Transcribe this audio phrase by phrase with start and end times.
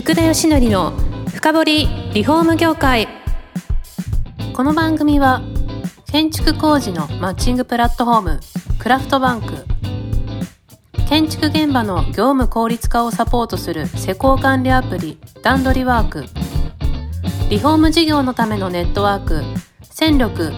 [0.00, 0.92] 福田義則の
[1.28, 3.06] 深掘リフォーム業界。
[4.54, 5.42] この番組は
[6.10, 8.40] 建築工事のマッチングプラットフォーム
[8.78, 9.66] クラフトバンク。
[11.06, 16.24] 建築現場の業務効率化をサポートする施工管理アプリ段取りワーク。
[17.50, 19.42] リフォーム事業のためのネットワーク
[19.82, 20.50] 戦力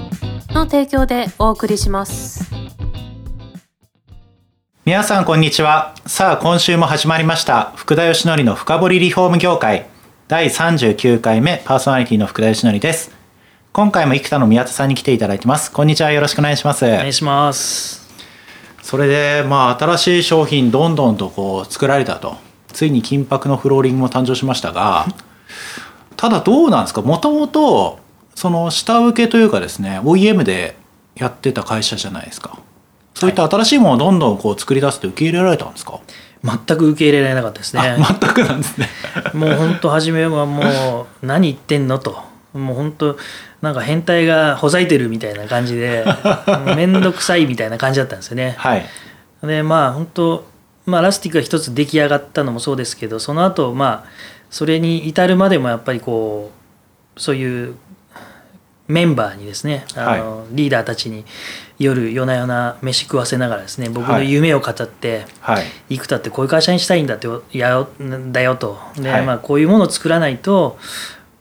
[0.50, 2.51] の提供でお送りします。
[4.84, 5.94] 皆さんこんにちは。
[6.06, 7.72] さあ今週も始まりました。
[7.76, 9.86] 福田義則の深掘りリフォーム業界。
[10.26, 13.12] 第39回目パーソナリティの福田義則です。
[13.72, 15.70] 今回も生田の宮田さんに来ていただいてます。
[15.70, 16.10] こんにちは。
[16.10, 16.84] よろしくお願いします。
[16.84, 18.12] お願いします。
[18.82, 22.38] それでまあ新しい商品どんどんとこう作られたと。
[22.72, 25.06] ついに金箔のフローリングも誕生しましたが
[26.16, 27.02] ただどうなんですか？
[27.02, 28.00] もともと
[28.34, 30.74] その下請けというかですね OEM で
[31.14, 32.58] やってた会社じゃないですか
[33.14, 36.00] そういった新しいものをどんどんこう作り出して受け入れられたんですか？
[36.44, 37.96] 全く受け入れられなかったですね。
[37.98, 38.88] 全くなんですね。
[39.34, 42.32] もう本当初めはもう何言ってんのと。
[42.52, 43.16] もう本当
[43.62, 46.04] なんか変態がほざいてるみたいな感じで
[46.76, 48.56] 面倒くさいみたいな感じだったんですよね。
[48.58, 48.86] はい、
[49.42, 50.44] でまあ本当
[50.84, 54.08] まあラスティックが一つ出来上がったのもそうですけどその後まあ
[54.50, 56.50] それに至るまでもやっぱりこ
[57.16, 57.74] うそういう
[58.88, 61.24] メンバーにですねあの、はい、リーダーたちに
[61.82, 67.86] 夜夜な夜な飯食わせながらですね僕の夢を語って「はい、幾田ってこういう会社にしたいんだってや
[68.32, 68.78] だよ」と。
[68.96, 70.78] で、はい、まあ、こういうものを作らないと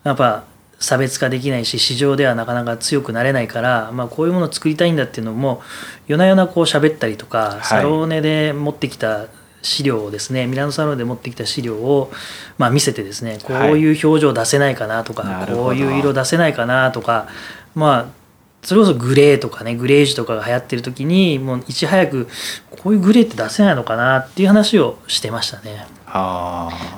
[0.04, 0.44] やっぱ
[0.80, 5.62] 差別化できないし市場ではなかなか強くなれないから、まあ、こういうものを作りたいんだっていうのも
[6.08, 9.28] 夜な夜なこう喋ったりとか、サローネで持ってきた
[9.62, 12.12] 資料をですねミラノサロンで持ってきた資料を、
[12.58, 17.28] まあ、見せてですねこういう表情出せないかなとか、はい、こういう色出せないかなとか
[17.76, 18.21] まあ
[18.64, 22.28] それこそグレーとかねグレージュとかが流行ってる時にもういち早く
[22.70, 25.88] こういうグレーって出せないのかなっていう話をしてましたね。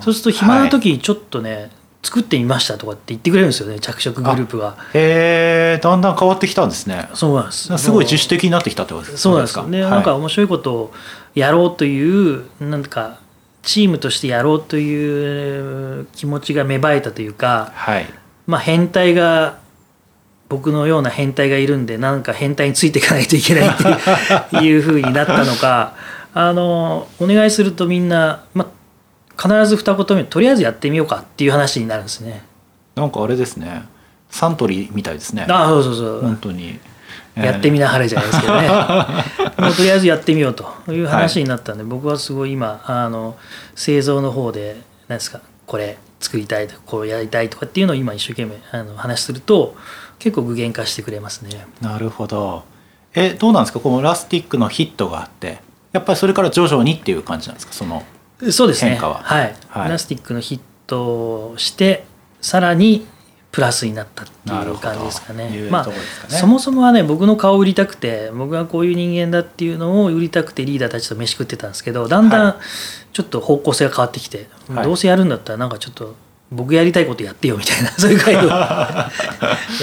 [0.01, 1.69] そうすると暇な時にちょっとね、はい、
[2.01, 4.75] 作ってみましたとかって言ってくれるんですよね着色グループが。
[4.93, 7.07] へえだんだん変わってきたんですね。
[7.13, 9.17] そうなんですすごい自主的になってきたってことですか？
[9.19, 9.65] そうなんですか。
[9.67, 10.93] で、はい、なんか面白いことを
[11.35, 13.19] やろうというなんか
[13.61, 18.05] チームとしてやろうという気持ちが芽生えたというか、はい、
[18.47, 19.62] まあ変態が
[20.49, 25.95] 僕のような変態がいるんでなんか変態についていかないといけないっていう ふうになったのか
[26.33, 28.67] あのお願いするとみんな、ま
[29.37, 32.43] あ、必ず二言目とりあえずやってみようかっていう話になるんですね。
[32.95, 33.83] なんかあれですね
[34.29, 35.45] サントリーみたいですね。
[35.49, 36.79] あそうそうそう本当に。
[37.35, 38.67] やってみなはれじゃないですけどね
[39.57, 43.35] もうとりあえずやってみようという話になったんで、はい、僕はすごい今あの
[43.75, 49.75] 製造の方で何ですかこれ作りたいとかこうやりたいとかっていうのを今一生懸命あの話すると
[50.23, 51.67] 結構具現化してくれますね。
[51.81, 52.63] なるほど。
[53.13, 53.81] えどうなんですか？
[53.81, 55.59] このラスティックのヒットがあって。
[55.91, 57.73] やっぱりそれから徐々にっていう感じなんですか？
[57.73, 58.03] その
[58.51, 58.91] そうですね。
[58.91, 62.05] 変化は、はい、はい、ラスティックのヒットして
[62.41, 63.05] さらに
[63.51, 65.49] プラスになったっていう感じですかね。
[65.49, 65.87] ねまあ
[66.29, 72.59] そもそもはね僕の顔を売りたくて僕がこういう人間だっていうのを売りたくてリーダーたちと飯食ってたんですけどだんだん
[73.11, 76.15] ちょっと方向性が変わってきて、はい、どうせやるんだったらなんかちょっと
[76.53, 79.09] 僕やりたいことやってよみたいな そういう会を や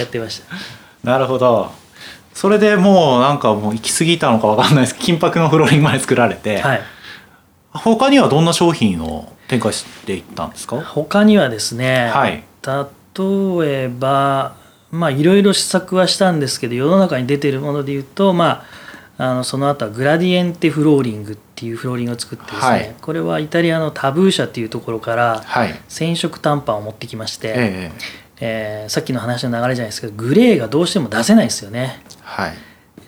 [0.03, 1.11] ってました。
[1.11, 1.73] なるほど。
[2.35, 4.97] それでもうなんかもう行き過ぎたのか分かんないです。
[4.97, 6.83] 金箔のフローリングまで作られて、はい、
[7.73, 10.81] 他にはどんな商品を展開していったんですか？
[10.81, 14.53] 他にはですね、はい、例えば
[14.91, 18.65] まあいろいろ試作はしたんですけど世の中に出てるもので言うとまあ
[19.23, 25.45] あのその後はグラディエンテフローリングっていうフローリングを作ってですね、はい、これはイタリアのタブー社っていうところから
[25.89, 27.93] 染色短パンを持ってきまして、はい、え
[28.41, 28.85] え。
[28.87, 32.03] ー、さっきの話の流れじゃないですけどグレーがどうしても出せないですよね。
[32.23, 32.55] はい。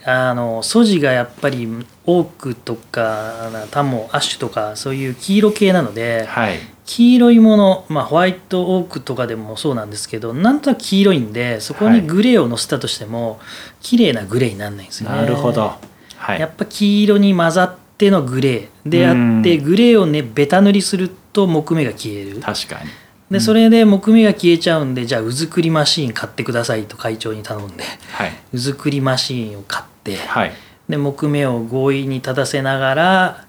[0.05, 1.67] あの素地がやっぱり
[2.05, 13.39] オークとかタモアッシュとかそういう黄色系なので、はい、黄色いもの、まあ、ホワイトオークとかでもそうなんですけどなんとなく黄色いんでそこにグレーをのせたとしても、はい、
[13.81, 15.15] 綺麗なグレーにならないんですよね。
[15.15, 15.73] なるほど
[16.23, 18.89] はい、やっぱ黄色に混ざってのグレー。
[18.89, 22.39] であってグレーをねベタ塗りすると木目が消える。
[22.39, 22.89] 確かに。
[23.29, 30.51] でそれで木目が消えちゃうんでじゃあうずくりマシーン買ってくださいと会長に頼んで、はい、うずくりマシーンを買って、はい、
[30.87, 33.45] で木目を強引に立たせながら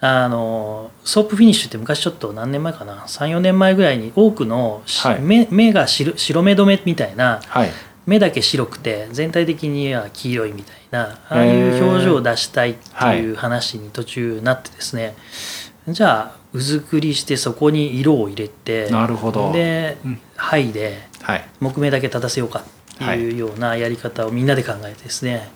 [0.00, 7.70] あのソープフィニッシュって昔ちょっと何年前かな？34年前ぐらいに多くの、はい、目目が白目止めみたいな、はい、
[8.06, 15.14] 目だけ白くて全体的には黄色いみたいなああいう表情を出したいっていう話に途中なってですね、
[15.86, 19.52] はい、じゃあうずくりしてそこに色を入れてなるほど。
[19.52, 19.96] で
[20.36, 20.98] 剥いで
[21.60, 25.50] 木目だけ立たせようかっていうようなやり方をみんなで考えてですね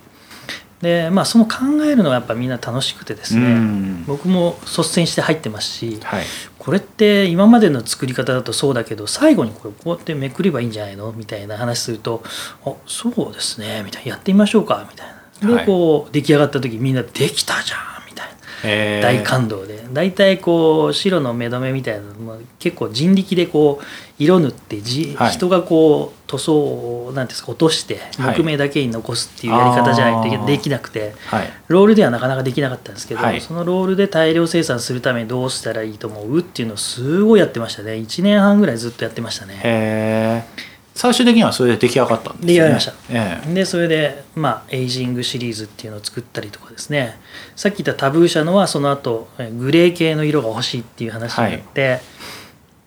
[0.82, 4.04] でまあその考えるのがやっぱみんな楽しくてですね、うん。
[4.06, 6.24] 僕も率先して入ってますしはい。
[6.58, 12.22] これって今までの作り方だとそうだけど最後にこれこうやってめくればいいんじゃないのみたいな話すると
[12.66, 15.06] 「あそうですね」みたいな「やってみましょうか」みたい
[15.42, 15.48] な。
[15.48, 15.66] ではい。
[15.66, 17.78] こう出来上がった時みんな「できたじゃん」
[18.62, 19.86] 大感動で。
[19.92, 23.84] 大体こう白の目止めみたいなのも結構人力でこう
[24.18, 25.30] 色塗ってじ、はい。
[25.30, 26.56] 人がこう塗装
[27.06, 28.36] をなんですか落としてはい。
[28.36, 33.40] 木目だけに残すっていうやり方じゃないとできなくてはいロールではなかなかできなかったんですけど、はい。
[33.40, 37.92] そのロールで大量生産するためにどうしたらいいと思うっていうのをすごいやってましたね。
[37.92, 40.46] 1年半ぐらいずっとやってましたね。
[40.96, 42.54] 最終的にはそれで出来上がったんですよね。
[42.54, 42.92] 出来上がりました。
[43.10, 43.54] ええ。
[43.54, 47.18] でそれでまあエイジングシリーズっていうのを作ったりとかですね。
[47.54, 52.00] さっき言ったタブー社のはその後えグレー系の色が欲しいっていう話になって、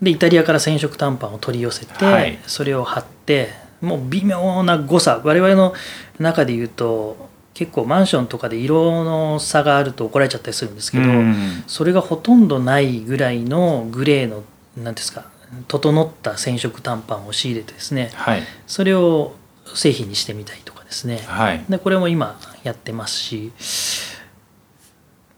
[0.02, 2.40] でイタリアから染色短パンを取り寄せて、はい。
[2.48, 5.22] それを貼ってもう微妙な誤差。
[5.24, 5.76] 我々の
[6.18, 11.64] 中で言うと結構マンションとかで色の差があると怒られちゃったりするんですけど、うん。
[11.68, 14.44] それがほとんどないぐらいのグレーの
[14.76, 15.26] 何ですか
[15.68, 18.44] 整った染色短パンを仕入れてですねはい。
[18.68, 19.36] それを
[19.74, 21.20] 製品にしてみたりとかですね。
[21.28, 21.64] はい。
[21.70, 23.52] でこれも今やってますし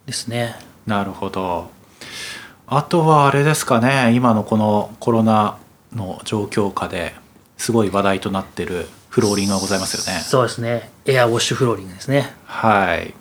[0.06, 0.56] ですね。
[0.86, 1.70] なるほど。
[2.68, 5.58] あとはあれですかね今のこのコロナ
[5.94, 7.14] の状況下で
[7.58, 10.22] すごい話題となってるフローリングがございますよね。
[10.22, 10.90] そうですね。
[11.06, 12.34] エアウォッシュフローリングですね。
[12.46, 13.14] はい。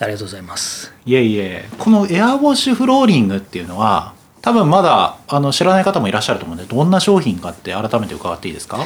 [0.00, 0.92] ありがとうございます。
[1.06, 1.68] いえいえ。
[1.78, 4.14] このエアウォッシュフローリングっていうのは
[4.48, 8.78] 多分まだあの知らない方もいらっしゃると思うんでどんな商品かって改めて伺っていいですか？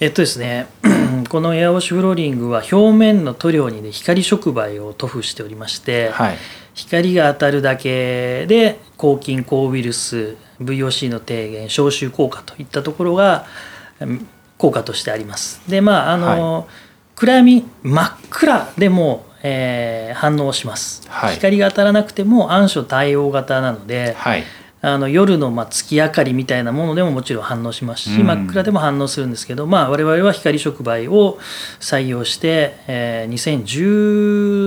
[0.00, 0.66] えっとですね
[1.28, 6.38] このエアウォッシュフローリングは表面の塗料にね光触媒を塗布しておりまして、はい。
[6.74, 13.46] 光が当たるだけで抗菌抗ウイルス VOC の低減消臭効果といったところが
[13.98, 14.28] うん
[14.58, 15.60] 効果としてあります。
[15.68, 16.68] でまああの、
[17.16, 21.34] 暗闇真っ暗でも、えー反応します、はい。
[21.34, 24.44] 光が当たらなくても暗所対応型なので、はい
[24.80, 28.26] あの夜のまあ月明かりみたいなものでももちろん反応しますし、うん。
[28.26, 31.38] 真っ暗でも反応するんですけど、まあ、我々は光触媒を
[31.80, 33.32] 採用して、えー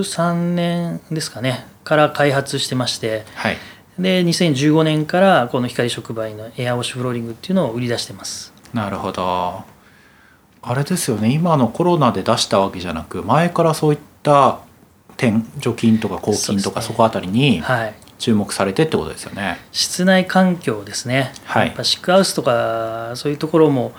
[0.02, 3.58] 2013年ですかねから開発してましてはい。
[4.00, 8.54] で2015年からこの光触媒のエアウォッシュフローリングっていうのを売り出してます。
[8.74, 9.64] なるほど。
[10.64, 14.60] あれですよね今のコロナで出したわけじゃなく前からそういった
[15.18, 19.58] 点除菌とか抗菌とかそこあたりにはい注目されてってことですよね。
[19.72, 21.68] 室内環境ですね、はい。
[21.68, 23.94] やっぱシックハウスとかそういうところも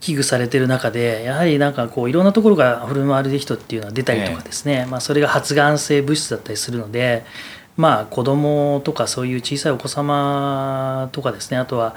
[0.00, 7.24] 危惧されてる中でやはりなんかこういろんなところがフルマルデヒトっていうのが出たりとかですね、まあ、それが発がん性物質だったりするので
[7.76, 11.58] まあ子供とかそういう小さいお子様とかですね。
[11.58, 11.94] あとは、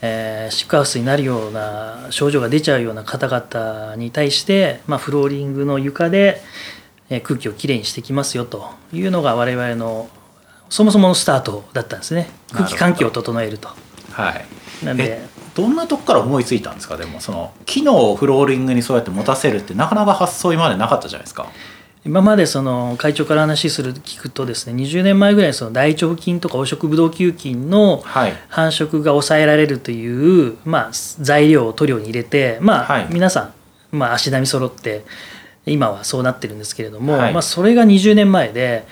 [0.00, 6.40] えーシックハウスになるような症状が出ちゃうような方々に対して、まあ、フローリングの床で
[7.10, 10.08] えー空気をきれいにしてきますよというのが我々の
[10.72, 12.30] そもそものスタートだったんですね。
[12.52, 13.68] 空気環境を整えると。
[14.10, 14.84] はい。
[14.84, 15.18] なんで。
[15.20, 16.96] えどんなとこから思いついたんですか？
[16.96, 21.46] でもその機能をフローリングにそうやって持たせるってなかなか発想今までなかったじゃないですか。
[22.06, 28.32] 今までその会長から話する聞くとですね20年前ぐらいにその大腸菌とか黄色ブドウ球菌のはい。
[28.48, 30.90] 繁殖が抑えられるという、まあ、
[31.20, 33.06] 材料を塗料に入れて、まあはい。
[33.10, 33.52] 皆さ
[33.92, 35.04] ん、まあ、足並み揃って
[35.66, 37.32] 今はそうなってるんですけれども、はい。
[37.34, 38.86] まあ、それが20年前で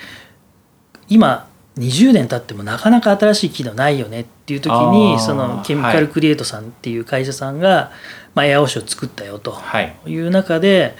[1.09, 7.91] 今20年経ってもなかなか新しい機能ないよねっていう時あにーそのケミカルクリエイトさんっていう会社さんが、
[8.35, 9.95] まあ、エアオシを作ったよとはい。
[10.05, 10.95] いう中で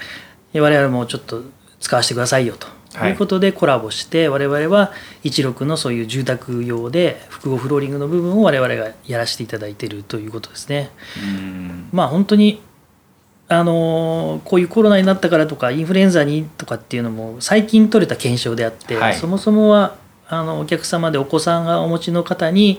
[0.54, 1.42] 我々もちょっと
[1.80, 2.66] 使わせてくださいよと。
[2.94, 4.92] はいいうことでコラボして我々は
[5.24, 10.90] 16のそういう住宅用で複合フローリングの部分を我々がやらせていただいているということですね。
[11.22, 11.88] うん。
[11.90, 12.60] まあ本当に
[13.48, 19.96] あのこういうコロナになったからとかインフルエンザにとかっていうのも最近取れた検証であって、はいそもそもは
[20.32, 22.78] あのお客様でお子さんがお持ちの方に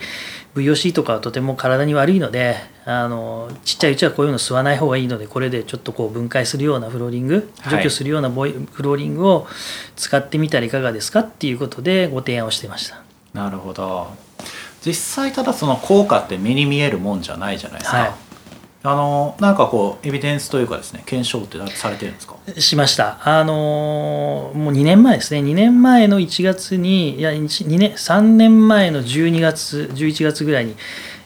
[0.56, 9.46] VOC とかはとても体に悪いのであのちっちゃいうちはこういうの吸わない方がいいのでこれでちょっとこう分解するようなフローリングはい除去するようなボイフローリングを
[9.96, 13.04] 使ってみたらいかがですかっていうことでご提案をしてました。
[13.36, 14.08] なるほど。
[14.84, 17.98] 実際ただその効果って目に見えるもんじゃないじゃないですか。
[17.98, 18.12] はい
[18.86, 22.36] あのなんかこうエビデンスというかですね検証ってされてるんですか？
[22.60, 23.18] しました。
[23.24, 25.40] あのーもう2年前ですね。
[25.40, 30.76] 2年前の1月に、いや、2年、3年前の12月、11月ぐらいに、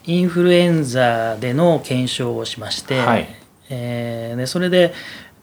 [0.06, 3.28] インフルエンザでの検証をしまして、はい
[3.70, 4.94] えーでそれで、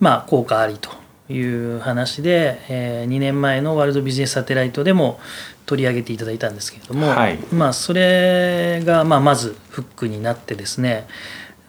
[0.00, 0.90] まあ、効果ありと
[1.33, 1.40] い
[1.76, 5.18] う話で、え2年前のワールドビジネスサテライトでも
[5.66, 11.06] 取り上げていただいたんですけれども、はいまあ、それが、まあ、まずフックになってですね、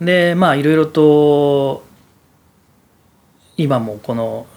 [0.05, 1.83] で、まあ、いろいろと、
[3.57, 4.47] 今もこの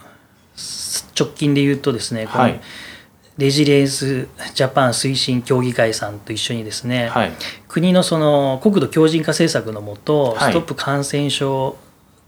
[1.17, 2.61] 直近で言うとですね、このはい。
[3.37, 7.31] レジリエンスジャパン推進協議会さんと一緒にですね、はい。
[7.69, 10.51] 国のその国土強靭化政策のもと、はい。
[10.51, 11.77] ストップ感染症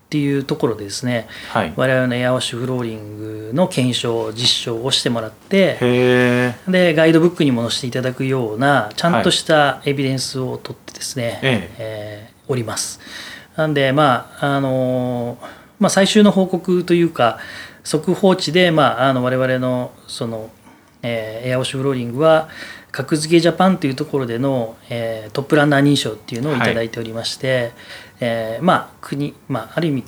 [0.05, 1.73] っていうところでですねはい。
[1.77, 5.77] 我々のエアウォッシュフローリングの検証実証をしてもらって
[6.67, 11.69] でガイドブックにも載せていただくようなちゃんとしたエビデンスを取ってですね、え。
[11.77, 12.99] えーおります。
[13.55, 15.37] なんでまああの
[15.79, 17.39] まあ、最終の報告というか
[17.83, 20.51] 速報値で、まあ、あの我々のその、
[21.01, 22.49] えーエアウォッシュフローリングは
[22.91, 27.71] 格付けジャパンというところでの、えートップランナー認証っていうのをいただいておりまして、
[28.19, 30.03] えーまあ国、まあ、ある意味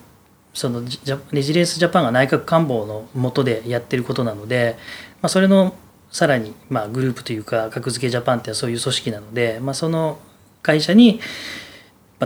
[0.53, 0.83] その
[1.31, 4.77] レジリエンスジャパンが内閣官房の下でやってることなので、
[5.21, 5.73] まあ、それの
[6.12, 10.19] さらにまあグループというか格付けジャパンってそういう組織なので、まあ、その
[10.62, 11.23] 会社にまあ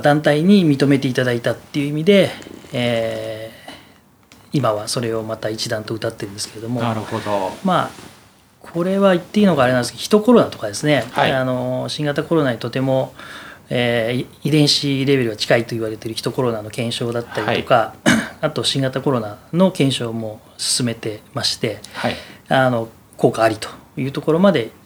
[0.01, 2.29] 団体に認めていただいたっていう意味で、
[2.73, 3.47] えー
[4.53, 6.81] 今はそれをまた一段と歌ってるんですけれども。
[6.81, 7.51] なるほど。
[7.63, 7.89] まあ
[8.61, 11.31] これは言っていいのかあれなんですけどヒトコロナとかですね、はい。
[11.31, 13.13] あの新型コロナにとても、
[13.69, 17.93] えー遺伝子レベルが近いと言われているヒトコロナの検証だったりとか、
[18.41, 22.15] あと新型コロナの検証も進めてましてはい。
[22.49, 24.76] あの効果ありというところまであ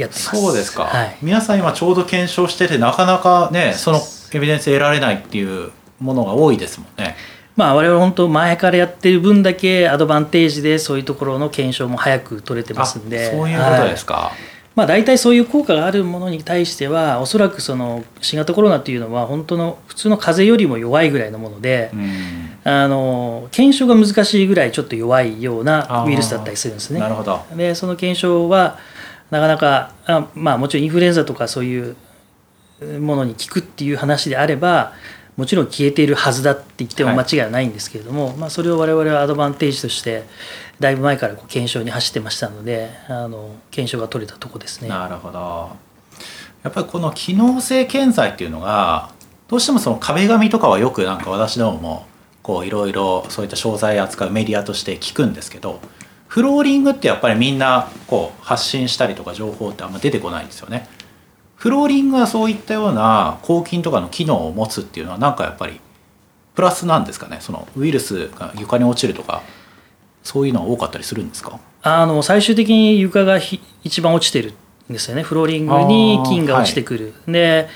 [0.00, 0.36] やってます。
[0.36, 1.16] そうですか、はい。
[1.22, 4.00] 皆さん今ちょうど検証しててなかなかねその
[4.32, 7.16] エビデンス得られないっていうものが多いですもんね。
[7.56, 13.28] まあ、我々本当前からやってる分だけアドバンテージでそういうところの検証も早く取れてますんで。
[13.28, 14.32] あそういうことですか、はい。
[14.76, 22.50] まあ、大体そういう効果があるものに対してはおそらくその新型コロナっていうのは本当の普通の風邪よりも弱いぐらいのもので、うん。
[22.62, 27.00] あの検証が難しいぐらいちょっと弱いようなウイルスだったりするんですね。
[27.00, 27.08] な。
[27.08, 27.40] るほど。
[27.56, 28.78] でその検証は
[29.30, 31.96] なかなかあまあもちろんインフルエンザとかそういう
[33.00, 34.92] ものに効くっていう話であれば
[35.36, 40.24] もちろん消えているはずだって言っても間違いはないんですけれども、まあ、それを我々はアドバンテージとして
[40.80, 44.88] だいぶ前からこう検証に走ってましたのであの検証が取れたとこですね。
[44.88, 45.70] なるほど
[46.62, 49.12] やっぱりこの機能性検査っていうのが
[49.48, 52.06] どうしてもその壁紙とかはよくなんか私どもも
[52.42, 55.80] こういろいろそういった商材扱うメディアとして聞くんですけど
[56.30, 60.88] フローリングってやっぱりみんなこう発信したりとか情報ってあんま出てこないんですよね。
[61.56, 65.80] フローリングはそういったような抗菌とかの機能を持つっていうのはなんかやっぱり
[66.54, 67.38] プラスなんですかね？
[67.40, 69.42] そのウイルスが床に落ちるとか
[70.22, 71.58] そういうのは多かったりするんですか？
[71.82, 73.40] あの最終的に床が
[73.82, 74.54] 一番落ちてるっ
[74.92, 75.22] ですよね。
[75.22, 77.68] フローリングに菌が落ちてくる、で、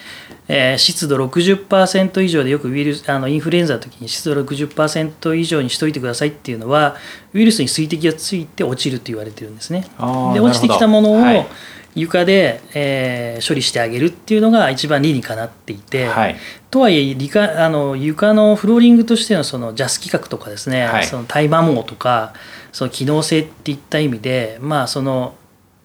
[0.48, 6.96] えー湿度60%以上でよくウイルスあのインフルエンザの時に湿度60%以上にしといてくださいっていうのは
[7.32, 9.86] ウイルスに水滴がついて落ちると言われてるんですね。
[10.34, 11.54] で落ちてきたものをなるほど
[11.94, 16.36] 床で、えー処理してあげるっていうのが一番理にかなっていて、はい。
[16.70, 21.04] とはいえ理科あの床のフローリングとしてのその JAS 規格とかですね、はい。
[21.04, 22.32] その耐摩耗とか
[22.72, 25.34] その機能性っていった意味でまあその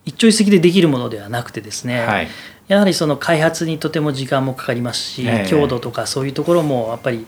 [0.05, 2.27] 一朝一夕でできるものではなくてですね、はい。
[2.67, 5.49] やはりその開発にとても時間もかかりますし、ええ。
[5.49, 7.25] 強度とかそういうところもやっぱり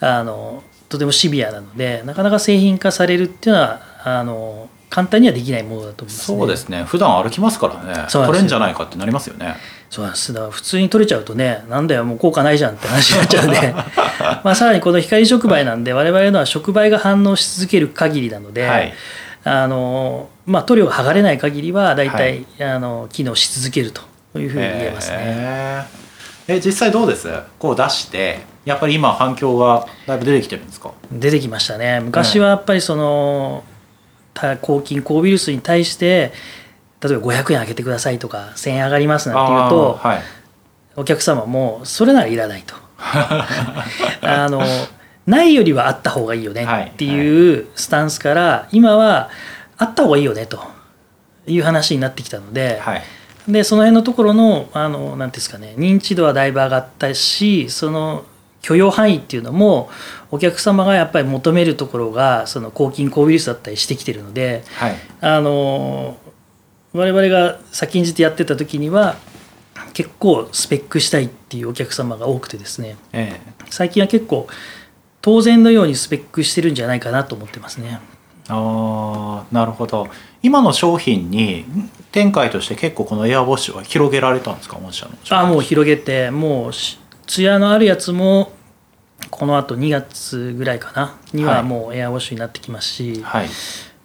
[0.00, 6.84] あのとてもシビアなのでなかなか製品化されるっていうのはあの簡単にはできないものだと思います、ね、そうですね。
[6.84, 8.06] 普段歩きますからね。
[8.10, 9.56] 取れんじゃないかってなりますよね。
[9.88, 10.34] そうなんです。
[10.34, 13.74] だ普通に取れちゃうとねなんだよもう効果ないじゃんって話になっちゃうんで。
[14.44, 18.92] まあさらにこの光触媒なんで我々のは触媒が反応し続ける限りなので、はい。
[19.44, 24.02] あのまあ、塗料が剥がれない限りは大体、はいあの機能し続けると
[24.38, 25.16] いうふうに言えますね。
[25.20, 26.54] へー。
[26.56, 27.28] え実際どうです？
[27.58, 30.90] こう出してやっぱり今反響がだいぶ出てきてるんですか？
[31.12, 32.00] 出てきましたね。
[32.00, 33.62] 昔はやっぱりその
[34.34, 36.32] た抗菌抗ウイルスに対して
[37.00, 40.22] 例えば500円上げてくださいとか1000円上がりますなんて言うとはい。
[40.96, 42.74] お客様もそれならいらないと。
[44.22, 44.62] あの
[45.26, 49.30] ないよりはあった方がいいよねっていうスタンスから今は
[49.82, 50.60] あった方がいいよねと。
[51.46, 53.02] いう話になってきたので、はい。
[53.48, 58.24] でその辺のところのあのなんていうんですかね認知度はだいぶ上がったしその
[58.60, 59.90] 許容範囲っていうのも
[60.30, 64.94] お客様がやっぱり求めるところがその抗菌抗ウイルスだったりしてきてるのではい。
[65.20, 66.16] あの
[66.92, 69.16] 我々が先んじてやってた時には
[69.92, 74.46] 結構スペックしたいっていうお客様が多くてですねえ最近は結構
[75.20, 78.00] 当然のようにスペックしてるんじゃないかなと思ってますね。
[78.52, 80.08] えああなるほど。
[80.42, 81.64] 今の商品に
[82.10, 84.76] 展開として結構このエアウォッシュは広げられたんですか？
[84.76, 88.52] 御社のあもう広げてもうし艶のあるやつも
[89.30, 91.16] このあと2月ぐらいかな？
[91.32, 91.62] にははい。
[91.62, 93.48] もうエアウォッシュになってきますし、はい。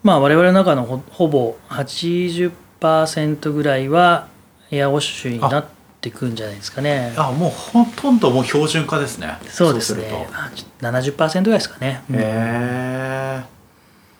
[0.03, 4.27] まあ我々の中のほほぼ80%ぐらいは
[4.69, 5.65] エアウォッシュになっ
[5.99, 7.13] てくんじゃないですかね。
[7.17, 9.37] あもうほとんどもう標準化ですね。
[9.49, 10.03] そうですね。
[10.03, 10.37] そうすると。
[10.37, 10.51] あ
[10.91, 12.15] 70%ぐらいですかね、うん。
[12.15, 13.56] へえ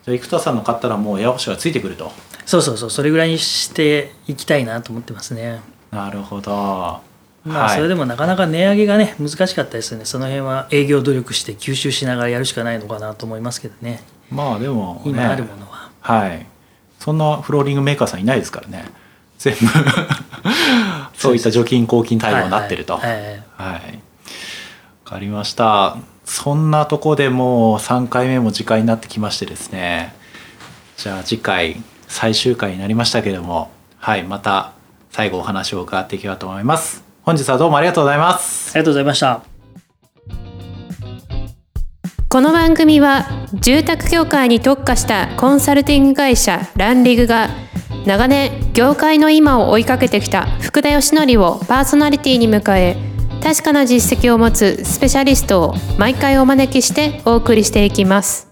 [0.04, 2.12] じゃあ生田さんの買ったらもうエアウォッシュがついてくると。
[2.46, 5.60] そうそうそうそれぐらいにしていきたいなと思ってますね。
[5.90, 6.50] なるほど。
[7.44, 7.76] まあはい。
[7.76, 10.04] それでもなかなか値上げがね難しかったですよね。
[10.04, 14.02] その辺は営業努力して吸収しながらやるしかないのかなと思いますけどね。
[14.30, 16.46] まあでも、ね、今あるものは、はい。
[16.98, 18.86] そんなフローリングメーカーさんいないですからね。
[19.38, 19.60] 全部。
[21.14, 22.96] そういった除菌抗菌対応になってると。
[22.96, 23.36] はいはいはい。
[23.56, 24.00] はい。
[25.04, 25.96] わかりました。
[26.28, 30.14] そんなとこでもう3回目も時間になってきましてですね。
[30.98, 34.74] じゃあ次回最終回になりましたけども、はい、また
[35.10, 37.02] 最後お話を伺っていければと思います。
[37.22, 38.72] 本日はどうもありがとうございます。
[38.72, 39.42] ありがとうございました
[42.28, 47.48] この番組は住宅業界に特化したコンサルティング会社ランリグが
[48.04, 58.47] 長年業界の今を追いかけてきた福田義則をパーソナリティに迎え確かな実績を持つスペシャリストを毎回お招きしてお送りしていきます。